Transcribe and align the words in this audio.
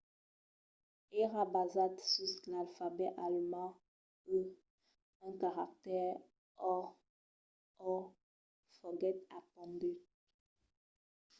èra 1.21 1.41
basat 1.53 1.93
sus 2.11 2.31
l'alfabet 2.51 3.11
alemand 3.25 3.71
e 4.35 4.37
un 5.25 5.31
caractèr 5.43 6.05
õ/õ 6.73 7.95
foguèt 8.77 9.17
apondut 9.39 9.99